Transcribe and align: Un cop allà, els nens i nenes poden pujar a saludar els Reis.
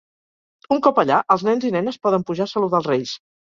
Un 0.75 0.81
cop 0.87 1.03
allà, 1.03 1.21
els 1.37 1.45
nens 1.49 1.69
i 1.71 1.73
nenes 1.77 2.03
poden 2.09 2.29
pujar 2.33 2.51
a 2.51 2.55
saludar 2.57 2.85
els 2.85 2.93
Reis. 2.93 3.17